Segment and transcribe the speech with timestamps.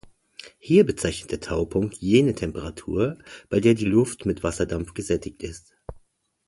[0.57, 3.19] Hier bezeichnet der Taupunkt jene Temperatur,
[3.51, 5.77] bei der die Luft mit Wasserdampf gesättigt ist.